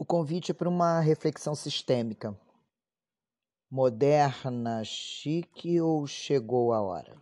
[0.00, 2.34] O convite é para uma reflexão sistêmica.
[3.70, 7.20] Moderna, chique ou chegou a hora?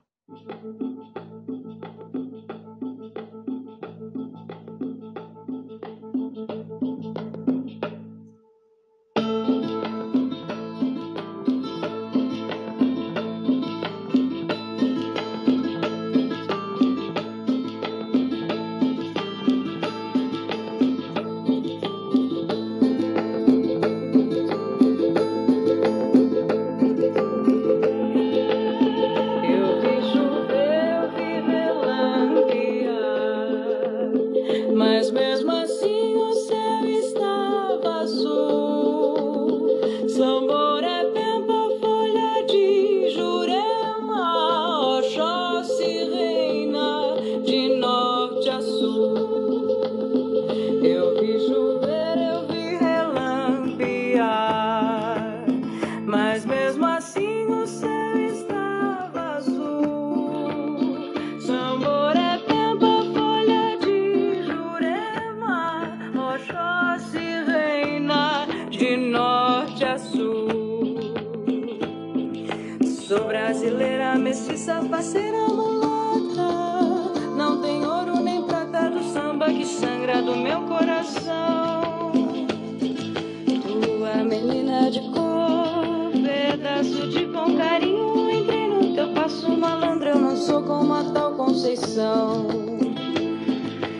[90.49, 92.47] sou como a tal Conceição.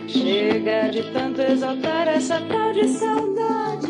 [0.07, 3.87] Chega de tanto exaltar essa tal de saudade.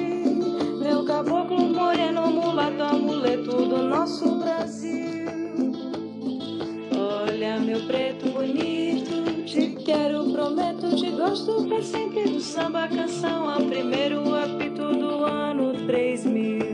[0.82, 5.26] Meu caboclo moreno, mulato, amuleto do nosso Brasil.
[6.92, 13.62] Olha, meu preto bonito, te quero, prometo, te gosto pra sempre do samba, canção, ao
[13.62, 16.69] primeiro apito do ano 3000.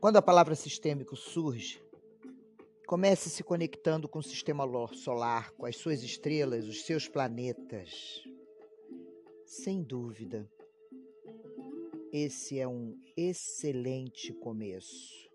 [0.00, 1.82] Quando a palavra sistêmico surge,
[2.86, 4.64] comece se conectando com o sistema
[4.94, 8.22] solar, com as suas estrelas, os seus planetas.
[9.44, 10.48] Sem dúvida,
[12.12, 15.28] esse é um excelente começo.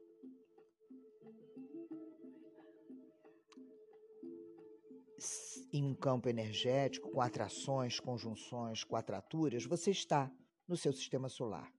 [5.74, 10.32] Em um campo energético, com atrações, conjunções, quadraturas, você está
[10.66, 11.70] no seu sistema solar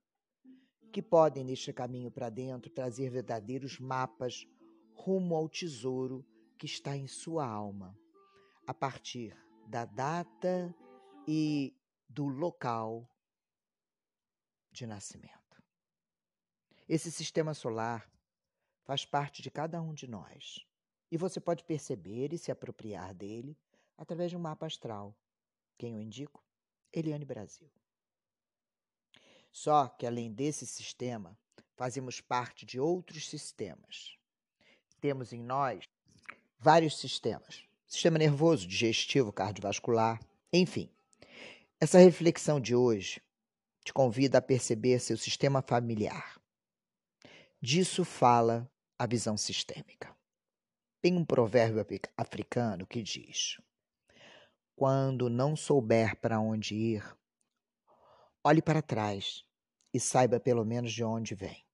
[0.95, 4.47] que podem, neste caminho para dentro, trazer verdadeiros mapas
[4.93, 6.25] rumo ao tesouro
[6.57, 7.99] que está em sua alma,
[8.65, 10.73] a partir da data
[11.27, 11.75] e
[12.07, 13.05] do local
[14.71, 15.61] de nascimento.
[16.87, 18.09] Esse sistema solar
[18.85, 20.65] faz parte de cada um de nós
[21.11, 23.57] e você pode perceber e se apropriar dele
[23.97, 25.13] através de um mapa astral.
[25.77, 26.41] Quem eu indico?
[26.93, 27.69] Eliane Brasil.
[29.55, 31.39] Só que, além desse sistema,
[31.77, 34.17] fazemos parte de outros sistemas.
[34.99, 35.85] Temos em nós
[36.59, 40.19] vários sistemas: sistema nervoso, digestivo, cardiovascular,
[40.51, 40.89] enfim.
[41.79, 43.21] Essa reflexão de hoje
[43.85, 46.37] te convida a perceber seu sistema familiar.
[47.61, 50.13] Disso fala a visão sistêmica.
[51.01, 51.81] Tem um provérbio
[52.17, 53.57] africano que diz:
[54.75, 57.15] Quando não souber para onde ir,
[58.45, 59.43] olhe para trás
[59.91, 61.65] e saiba pelo menos de onde vem.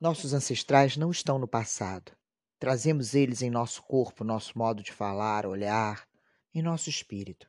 [0.00, 2.16] Nossos ancestrais não estão no passado.
[2.58, 6.08] Trazemos eles em nosso corpo, nosso modo de falar, olhar,
[6.54, 7.46] em nosso espírito.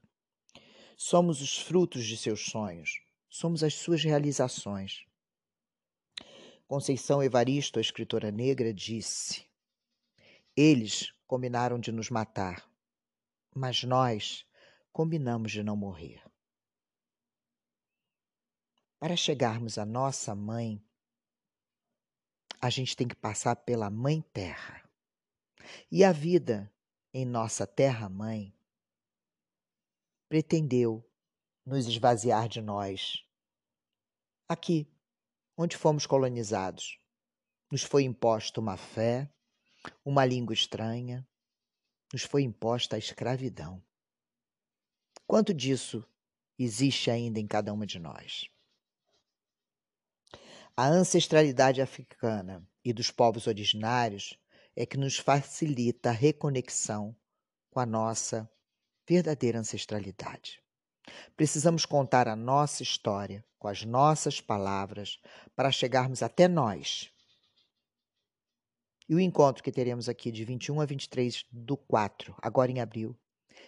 [0.97, 5.05] Somos os frutos de seus sonhos, somos as suas realizações.
[6.67, 9.45] Conceição Evaristo, a escritora negra, disse:
[10.53, 12.69] Eles combinaram de nos matar,
[13.55, 14.45] mas nós
[14.91, 16.21] combinamos de não morrer.
[19.01, 20.80] Para chegarmos à nossa mãe,
[22.62, 24.88] a gente tem que passar pela Mãe Terra.
[25.92, 26.71] E a vida
[27.12, 28.56] em nossa Terra-mãe
[30.30, 31.03] pretendeu
[31.65, 33.25] nos esvaziar de nós.
[34.48, 34.88] Aqui,
[35.57, 37.00] onde fomos colonizados,
[37.71, 39.27] nos foi imposta uma fé,
[40.06, 41.27] uma língua estranha,
[42.13, 43.83] nos foi imposta a escravidão.
[45.25, 46.07] Quanto disso
[46.56, 48.48] existe ainda em cada uma de nós?
[50.75, 54.38] A ancestralidade africana e dos povos originários
[54.75, 57.15] é que nos facilita a reconexão
[57.69, 58.50] com a nossa
[59.07, 60.62] verdadeira ancestralidade.
[61.35, 65.19] Precisamos contar a nossa história com as nossas palavras
[65.56, 67.12] para chegarmos até nós.
[69.09, 73.19] E o encontro que teremos aqui de 21 a 23 do 4, agora em abril,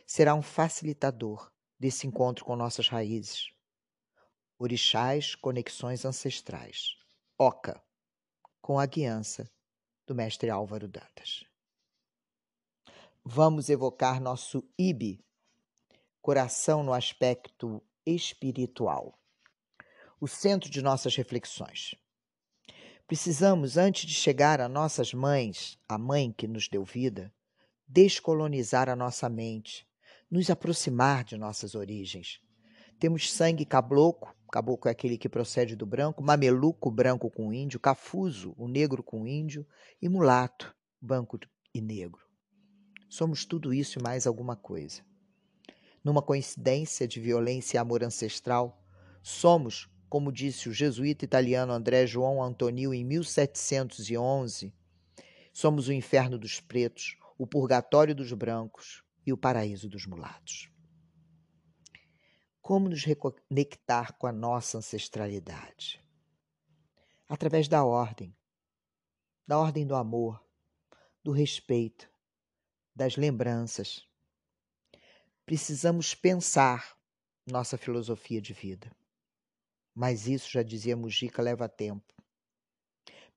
[0.07, 3.53] será um facilitador desse encontro com nossas raízes.
[4.63, 6.95] Orixás, conexões ancestrais.
[7.37, 7.83] Oca,
[8.61, 9.45] com a guiança
[10.07, 11.43] do mestre Álvaro Dantas.
[13.25, 15.19] Vamos evocar nosso IBE,
[16.21, 19.19] coração no aspecto espiritual,
[20.17, 21.93] o centro de nossas reflexões.
[23.05, 27.33] Precisamos, antes de chegar a nossas mães, a mãe que nos deu vida,
[27.85, 29.85] descolonizar a nossa mente,
[30.31, 32.39] nos aproximar de nossas origens.
[32.97, 38.53] Temos sangue caboclo, caboclo é aquele que procede do branco, mameluco, branco com índio, cafuso,
[38.55, 39.65] o negro com índio,
[39.99, 41.39] e mulato, branco
[41.73, 42.21] e negro.
[43.09, 45.01] Somos tudo isso e mais alguma coisa.
[46.03, 48.79] Numa coincidência de violência e amor ancestral,
[49.23, 54.71] somos, como disse o jesuíta italiano André João Antonio em 1711,
[55.51, 60.72] somos o inferno dos pretos, o purgatório dos brancos, e o paraíso dos mulatos.
[62.63, 66.01] Como nos reconectar com a nossa ancestralidade?
[67.27, 68.33] Através da ordem,
[69.45, 70.41] da ordem do amor,
[71.21, 72.09] do respeito,
[72.95, 74.07] das lembranças.
[75.45, 76.97] Precisamos pensar
[77.45, 78.89] nossa filosofia de vida.
[79.93, 82.13] Mas isso, já dizia Mujica, leva tempo.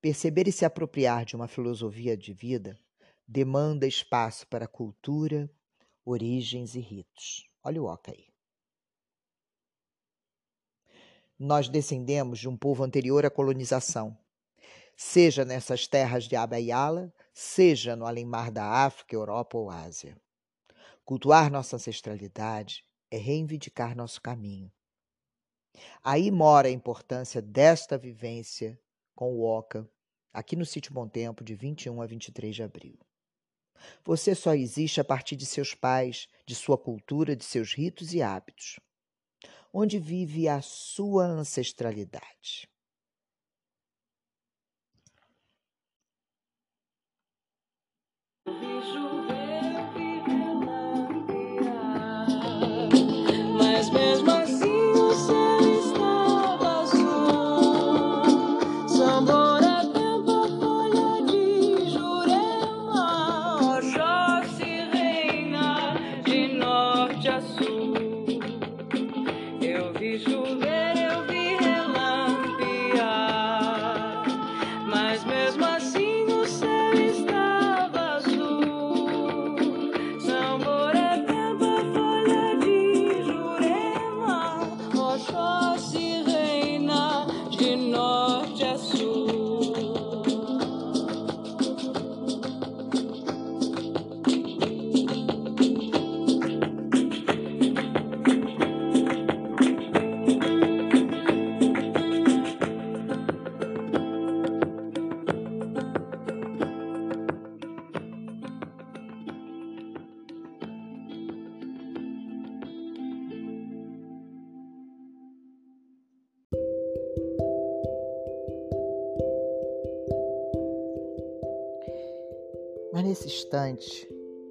[0.01, 2.79] Perceber e se apropriar de uma filosofia de vida
[3.27, 5.51] demanda espaço para cultura,
[6.05, 7.51] origens e ritos.
[7.65, 8.36] Olha o oca aí.
[11.39, 14.17] Nós descendemos de um povo anterior à colonização,
[14.97, 20.17] seja nessas terras de Abaiala, seja no além-mar da África, Europa ou Ásia.
[21.05, 24.73] Cultuar nossa ancestralidade é reivindicar nosso caminho.
[26.03, 28.81] Aí mora a importância desta vivência
[29.15, 29.87] com o Oca,
[30.33, 32.99] aqui no Sítio Bom Tempo, de 21 a 23 de abril.
[34.07, 38.23] Você só existe a partir de seus pais, de sua cultura, de seus ritos e
[38.23, 38.81] hábitos.
[39.73, 42.69] Onde vive a sua ancestralidade?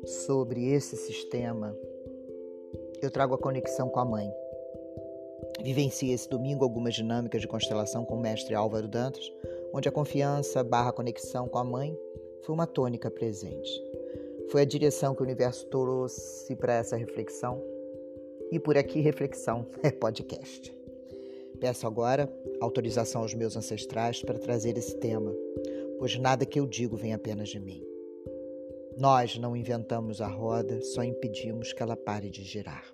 [0.05, 1.75] Sobre esse sistema,
[3.01, 4.29] eu trago a conexão com a mãe.
[5.61, 9.31] Vivencie esse domingo algumas dinâmicas de constelação com o mestre Álvaro Dantas,
[9.73, 11.97] onde a confiança barra conexão com a mãe
[12.41, 13.71] foi uma tônica presente.
[14.49, 17.61] Foi a direção que o universo trouxe para essa reflexão.
[18.51, 20.75] E por aqui, reflexão é podcast.
[21.59, 25.33] Peço agora autorização aos meus ancestrais para trazer esse tema,
[25.97, 27.94] pois nada que eu digo vem apenas de mim.
[28.97, 32.85] Nós não inventamos a roda, só impedimos que ela pare de girar.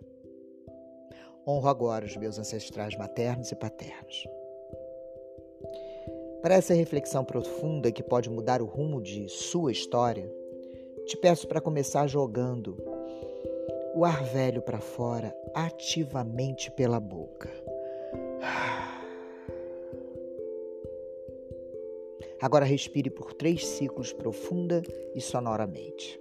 [1.48, 4.28] Honro agora os meus ancestrais maternos e paternos.
[6.42, 10.28] Para essa reflexão profunda que pode mudar o rumo de sua história,
[11.06, 12.78] te peço para começar jogando
[13.94, 17.50] o ar velho para fora ativamente pela boca.
[22.42, 24.82] Agora respire por três ciclos profunda
[25.14, 26.20] e sonoramente.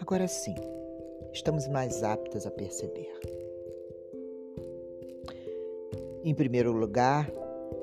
[0.00, 0.54] Agora sim,
[1.32, 3.41] estamos mais aptas a perceber.
[6.24, 7.28] Em primeiro lugar,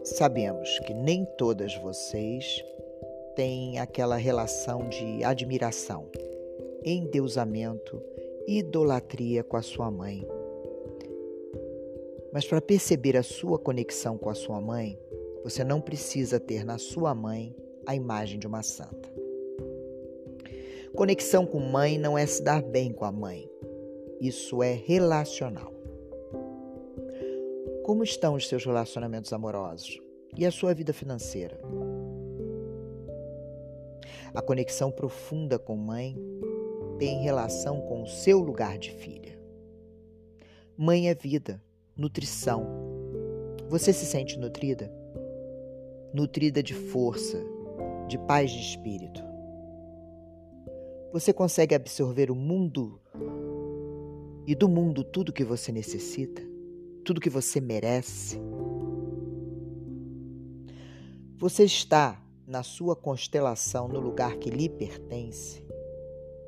[0.04, 2.64] sabemos que nem todas vocês
[3.36, 6.10] têm aquela relação de admiração,
[6.86, 8.02] endeusamento,
[8.48, 10.26] idolatria com a sua mãe.
[12.32, 14.98] Mas para perceber a sua conexão com a sua mãe,
[15.44, 17.54] você não precisa ter na sua mãe
[17.86, 19.10] a imagem de uma santa.
[20.96, 23.50] Conexão com mãe não é se dar bem com a mãe.
[24.22, 25.79] Isso é relacional.
[27.90, 30.00] Como estão os seus relacionamentos amorosos
[30.38, 31.60] e a sua vida financeira?
[34.32, 36.16] A conexão profunda com mãe
[37.00, 39.42] tem relação com o seu lugar de filha.
[40.78, 41.60] Mãe é vida,
[41.98, 42.64] nutrição.
[43.70, 44.94] Você se sente nutrida?
[46.14, 47.44] Nutrida de força,
[48.08, 49.24] de paz de espírito.
[51.12, 53.02] Você consegue absorver o mundo
[54.46, 56.49] e do mundo tudo que você necessita,
[57.10, 58.40] tudo que você merece.
[61.40, 65.66] Você está na sua constelação no lugar que lhe pertence.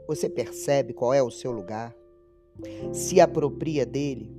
[0.05, 1.95] Você percebe qual é o seu lugar?
[2.93, 4.31] Se apropria dele?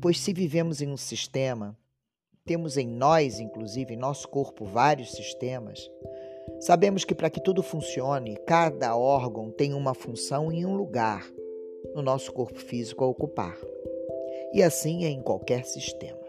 [0.00, 1.76] Pois se vivemos em um sistema,
[2.44, 5.90] temos em nós, inclusive em nosso corpo, vários sistemas,
[6.60, 11.28] Sabemos que para que tudo funcione, cada órgão tem uma função e um lugar
[11.92, 13.58] no nosso corpo físico a ocupar.
[14.52, 16.26] E assim é em qualquer sistema.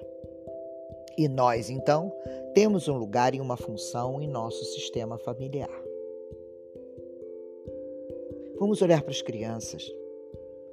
[1.18, 2.14] E nós, então,
[2.54, 5.70] temos um lugar e uma função em nosso sistema familiar.
[8.60, 9.84] Vamos olhar para as crianças.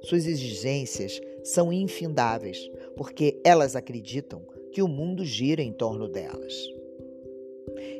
[0.01, 6.53] Suas exigências são infindáveis, porque elas acreditam que o mundo gira em torno delas.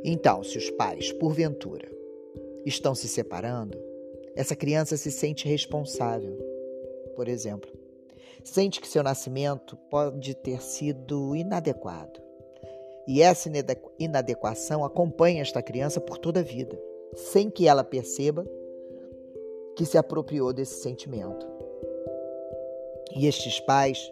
[0.04, 1.90] Então, se os pais, porventura,
[2.66, 3.78] estão se separando,
[4.36, 6.38] essa criança se sente responsável.
[7.16, 7.72] Por exemplo,
[8.46, 12.22] sente que seu nascimento pode ter sido inadequado.
[13.08, 13.50] E essa
[14.00, 16.80] inadequação acompanha esta criança por toda a vida,
[17.16, 18.46] sem que ela perceba
[19.75, 21.46] que se apropriou desse sentimento.
[23.16, 24.12] E estes pais,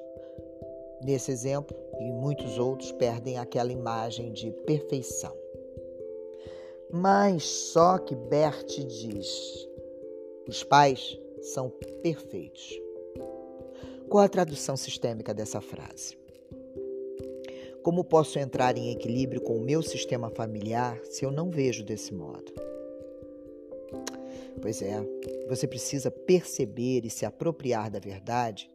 [1.01, 5.35] nesse exemplo e muitos outros, perdem aquela imagem de perfeição.
[6.91, 9.67] Mas só que Bert diz:
[10.47, 11.69] os pais são
[12.01, 12.82] perfeitos.
[14.13, 16.15] Qual a tradução sistêmica dessa frase?
[17.81, 22.13] Como posso entrar em equilíbrio com o meu sistema familiar se eu não vejo desse
[22.13, 22.53] modo?
[24.61, 25.03] Pois é,
[25.49, 28.69] você precisa perceber e se apropriar da verdade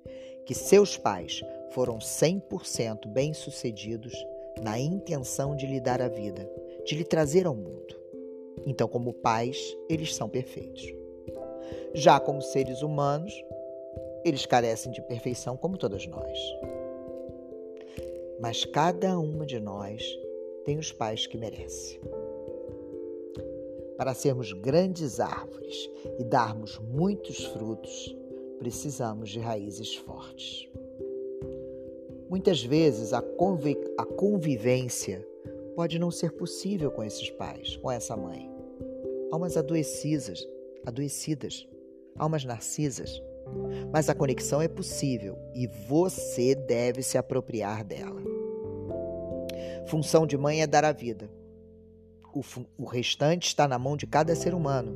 [0.45, 1.41] que seus pais
[1.71, 4.13] foram 100% bem-sucedidos
[4.61, 6.51] na intenção de lhe dar a vida,
[6.85, 7.95] de lhe trazer ao mundo.
[8.67, 9.57] Então, como pais,
[9.89, 10.85] eles são perfeitos.
[11.95, 13.33] Já como seres humanos,
[14.25, 16.39] eles carecem de perfeição como todos nós.
[18.41, 20.03] Mas cada uma de nós
[20.65, 22.01] tem os pais que merece.
[23.97, 28.17] Para sermos grandes árvores e darmos muitos frutos,
[28.59, 30.69] precisamos de raízes fortes.
[32.29, 35.27] Muitas vezes a, a convivência
[35.75, 38.51] pode não ser possível com esses pais, com essa mãe.
[39.31, 40.47] Almas adoecidas,
[40.85, 41.67] adoecidas,
[42.17, 43.23] almas narcisas.
[43.93, 48.21] Mas a conexão é possível e você deve se apropriar dela.
[49.87, 51.31] Função de mãe é dar a vida.
[52.35, 52.43] O,
[52.77, 54.95] o restante está na mão de cada ser humano.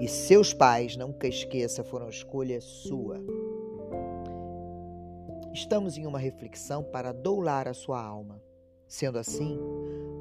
[0.00, 3.20] E seus pais, nunca esqueça, foram escolha sua.
[5.52, 8.42] Estamos em uma reflexão para doular a sua alma.
[8.86, 9.58] Sendo assim,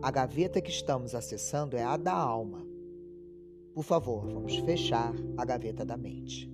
[0.01, 2.65] a gaveta que estamos acessando é a da alma.
[3.73, 6.51] Por favor, vamos fechar a gaveta da mente.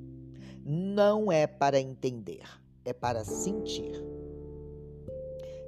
[0.64, 2.44] Não é para entender,
[2.86, 3.94] é para sentir.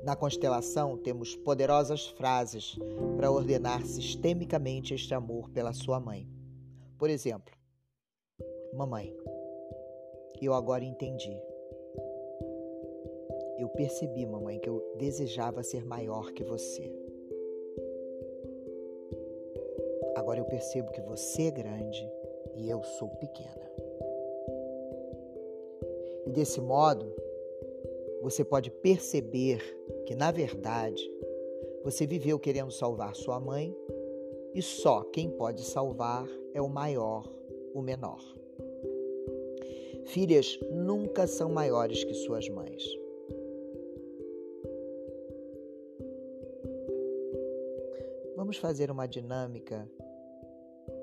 [0.04, 2.78] Na constelação, temos poderosas frases
[3.18, 6.30] para ordenar sistemicamente este amor pela sua mãe.
[6.98, 7.54] Por exemplo,
[8.74, 9.16] Mamãe,
[10.42, 11.36] eu agora entendi
[13.58, 16.92] eu percebi, mamãe, que eu desejava ser maior que você.
[20.16, 22.12] Agora eu percebo que você é grande
[22.56, 23.72] e eu sou pequena.
[26.26, 27.12] E desse modo,
[28.22, 29.62] você pode perceber
[30.06, 31.04] que, na verdade,
[31.84, 33.76] você viveu querendo salvar sua mãe
[34.56, 37.30] E só quem pode salvar é o maior,
[37.74, 38.24] o menor.
[40.06, 42.82] Filhas nunca são maiores que suas mães.
[48.38, 49.86] Vamos fazer uma dinâmica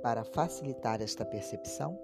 [0.02, 1.98] para facilitar esta percepção?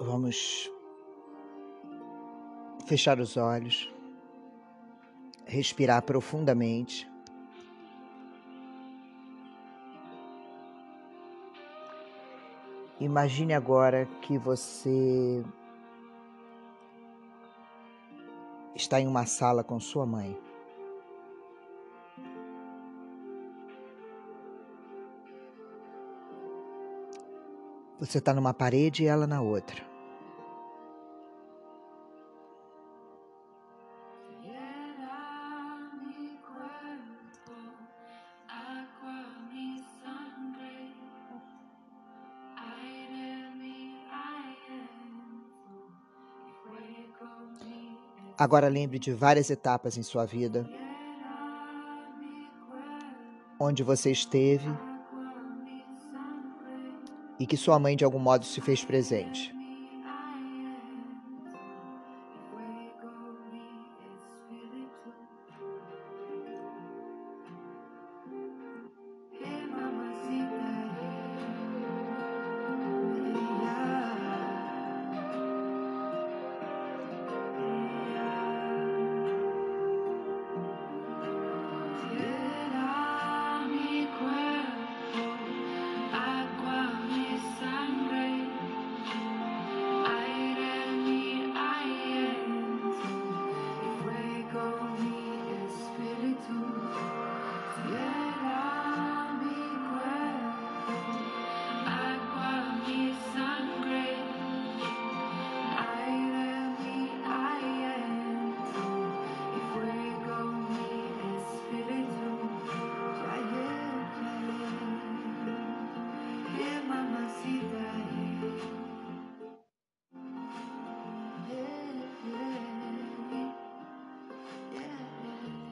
[0.00, 0.70] Vamos
[2.84, 3.92] fechar os olhos,
[5.46, 7.08] respirar profundamente.
[12.98, 15.44] Imagine agora que você
[18.74, 20.43] está em uma sala com sua mãe.
[28.04, 29.82] Você está numa parede e ela na outra.
[48.36, 50.68] Agora lembre de várias etapas em sua vida
[53.58, 54.68] onde você esteve
[57.38, 59.53] e que sua mãe de algum modo se fez presente.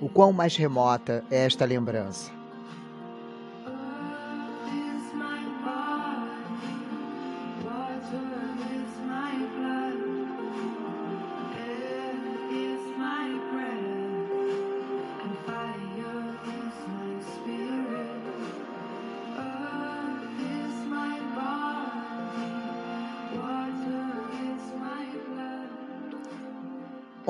[0.03, 2.42] O quão mais remota é esta lembrança.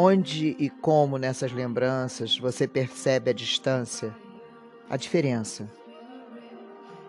[0.05, 4.13] Onde e como nessas lembranças você percebe a distância,
[4.91, 5.71] a diferença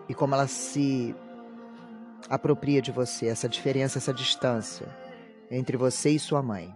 [0.08, 1.12] e como ela se
[2.30, 4.86] apropria de você, essa diferença, essa distância
[5.50, 6.72] entre você e sua mãe.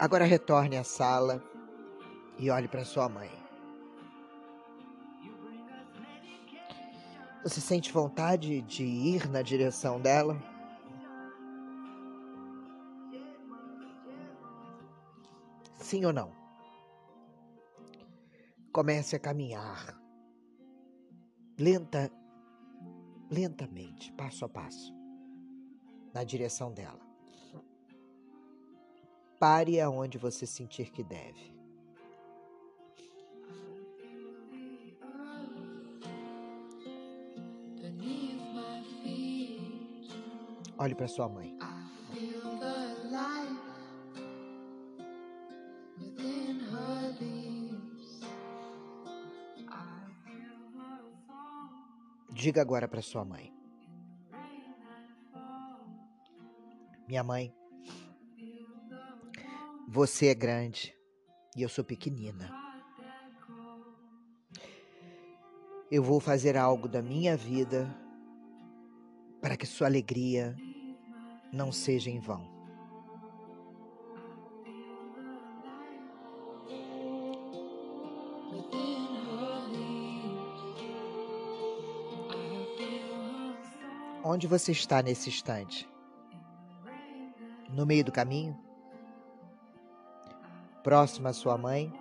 [0.00, 1.44] Agora retorne à sala
[2.38, 3.30] e olhe para sua mãe.
[7.42, 10.42] Você sente vontade de ir na direção dela?
[15.74, 16.32] Sim ou não?
[18.72, 20.00] Comece a caminhar
[21.58, 22.10] lenta,
[23.30, 24.94] lentamente, passo a passo,
[26.14, 27.09] na direção dela.
[29.40, 31.50] Pare aonde você sentir que deve.
[40.76, 41.56] Olhe para sua mãe.
[52.30, 53.50] Diga agora para sua mãe.
[57.08, 57.54] Minha mãe,
[59.92, 60.94] você é grande
[61.56, 62.48] e eu sou pequenina.
[65.90, 67.92] Eu vou fazer algo da minha vida
[69.40, 70.54] para que sua alegria
[71.52, 72.48] não seja em vão.
[84.22, 85.88] Onde você está nesse instante?
[87.68, 88.69] No meio do caminho?
[90.82, 91.92] Próximo à sua mãe?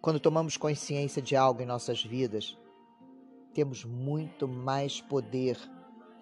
[0.00, 2.58] Quando tomamos consciência de algo em nossas vidas,
[3.54, 5.56] temos muito mais poder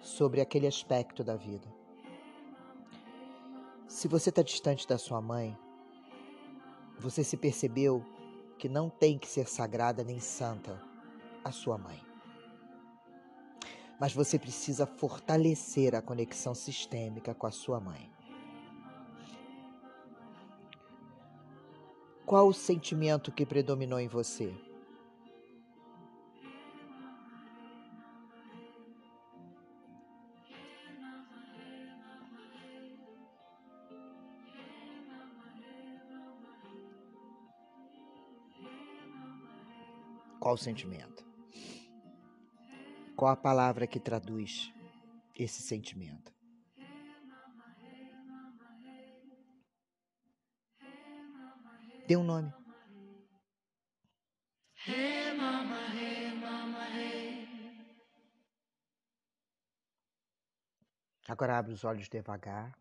[0.01, 1.67] sobre aquele aspecto da vida.
[3.89, 5.57] Se você está distante da sua mãe,
[6.99, 8.05] você se percebeu
[8.59, 10.79] que não tem que ser sagrada nem santa
[11.43, 12.04] a sua mãe.
[13.99, 18.11] Mas você precisa fortalecer a conexão sistêmica com a sua mãe.
[22.27, 24.53] Qual o sentimento que predominou em você?
[40.41, 41.34] Qual o sentimento?
[43.17, 44.73] Qual a palavra que traduz
[45.37, 46.35] esse sentimento?
[52.09, 52.53] Dê um nome.
[61.27, 62.77] Agora abre os olhos devagar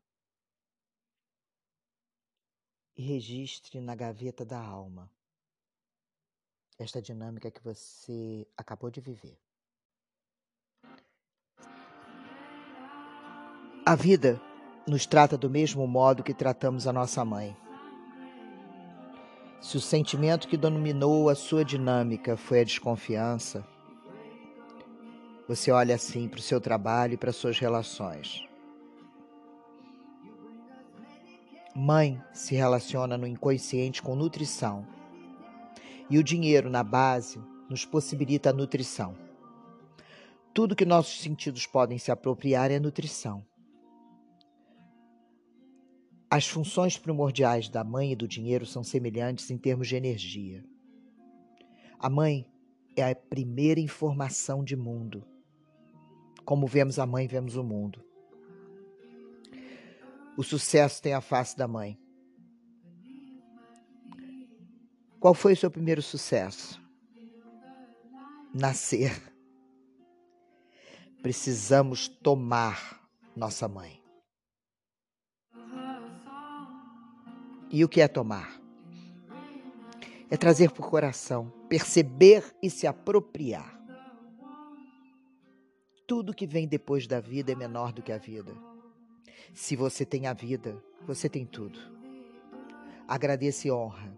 [2.97, 5.09] e registre na gaveta da alma
[6.77, 9.39] esta dinâmica que você acabou de viver.
[13.85, 14.39] A vida
[14.87, 17.53] nos trata do mesmo modo que tratamos a nossa mãe.
[19.59, 23.67] Se o sentimento que dominou a sua dinâmica foi a desconfiança,
[25.49, 28.47] você olha assim para o seu trabalho e para suas relações.
[31.75, 34.87] Mãe se relaciona no inconsciente com nutrição
[36.09, 37.37] e o dinheiro na base
[37.69, 39.13] nos possibilita a nutrição.
[40.53, 43.43] Tudo que nossos sentidos podem se apropriar é nutrição.
[46.35, 50.65] As funções primordiais da mãe e do dinheiro são semelhantes em termos de energia.
[51.99, 52.51] A mãe
[52.95, 55.23] é a primeira informação de mundo.
[56.43, 58.03] Como vemos a mãe, vemos o mundo.
[60.35, 61.99] O sucesso tem a face da mãe.
[65.19, 66.81] Qual foi o seu primeiro sucesso?
[68.51, 69.21] Nascer.
[71.21, 74.02] Precisamos tomar nossa mãe.
[77.73, 78.61] E o que é tomar?
[80.29, 83.81] É trazer por coração, perceber e se apropriar.
[86.05, 88.53] Tudo que vem depois da vida é menor do que a vida.
[89.55, 91.79] Se você tem a vida, você tem tudo.
[93.07, 94.15] Agradeça e honra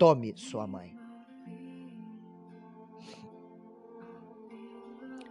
[0.00, 0.98] Tome sua mãe.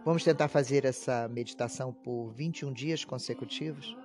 [0.04, 3.96] Vamos tentar fazer essa meditação por 21 dias consecutivos?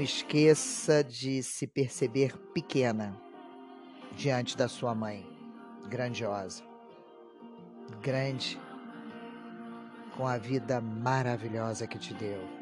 [0.00, 3.14] Não esqueça de se perceber pequena
[4.16, 5.26] diante da sua mãe,
[5.90, 6.64] grandiosa,
[8.00, 8.58] grande,
[10.16, 12.59] com a vida maravilhosa que te deu.